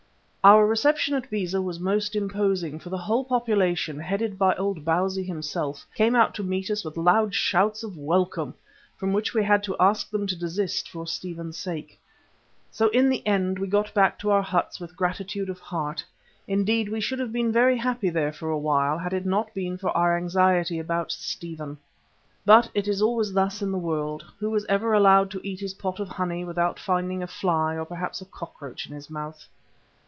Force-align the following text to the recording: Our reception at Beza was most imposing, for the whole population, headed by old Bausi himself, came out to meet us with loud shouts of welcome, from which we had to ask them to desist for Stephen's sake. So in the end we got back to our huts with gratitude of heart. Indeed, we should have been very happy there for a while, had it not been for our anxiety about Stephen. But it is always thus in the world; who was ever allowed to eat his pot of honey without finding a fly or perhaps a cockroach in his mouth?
Our 0.43 0.65
reception 0.65 1.13
at 1.13 1.29
Beza 1.29 1.61
was 1.61 1.79
most 1.79 2.15
imposing, 2.15 2.79
for 2.79 2.89
the 2.89 2.97
whole 2.97 3.23
population, 3.23 3.99
headed 3.99 4.39
by 4.39 4.55
old 4.55 4.83
Bausi 4.83 5.21
himself, 5.23 5.85
came 5.93 6.15
out 6.15 6.33
to 6.33 6.41
meet 6.41 6.71
us 6.71 6.83
with 6.83 6.97
loud 6.97 7.35
shouts 7.35 7.83
of 7.83 7.95
welcome, 7.95 8.55
from 8.97 9.13
which 9.13 9.35
we 9.35 9.43
had 9.43 9.61
to 9.65 9.75
ask 9.79 10.09
them 10.09 10.25
to 10.25 10.35
desist 10.35 10.89
for 10.89 11.05
Stephen's 11.05 11.59
sake. 11.59 11.99
So 12.71 12.89
in 12.89 13.07
the 13.07 13.23
end 13.27 13.59
we 13.59 13.67
got 13.67 13.93
back 13.93 14.17
to 14.17 14.31
our 14.31 14.41
huts 14.41 14.79
with 14.79 14.95
gratitude 14.95 15.47
of 15.47 15.59
heart. 15.59 16.03
Indeed, 16.47 16.89
we 16.89 17.01
should 17.01 17.19
have 17.19 17.31
been 17.31 17.51
very 17.51 17.77
happy 17.77 18.09
there 18.09 18.33
for 18.33 18.49
a 18.49 18.57
while, 18.57 18.97
had 18.97 19.13
it 19.13 19.27
not 19.27 19.53
been 19.53 19.77
for 19.77 19.95
our 19.95 20.17
anxiety 20.17 20.79
about 20.79 21.11
Stephen. 21.11 21.77
But 22.47 22.67
it 22.73 22.87
is 22.87 22.99
always 22.99 23.31
thus 23.31 23.61
in 23.61 23.71
the 23.71 23.77
world; 23.77 24.25
who 24.39 24.49
was 24.49 24.65
ever 24.65 24.91
allowed 24.93 25.29
to 25.31 25.47
eat 25.47 25.59
his 25.59 25.75
pot 25.75 25.99
of 25.99 26.09
honey 26.09 26.43
without 26.43 26.79
finding 26.79 27.21
a 27.21 27.27
fly 27.27 27.77
or 27.77 27.85
perhaps 27.85 28.21
a 28.21 28.25
cockroach 28.25 28.87
in 28.87 28.95
his 28.95 29.07
mouth? 29.07 29.45